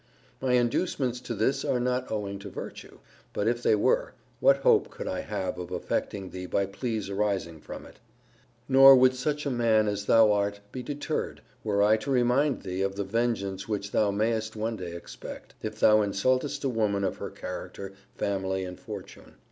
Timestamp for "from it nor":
7.61-8.95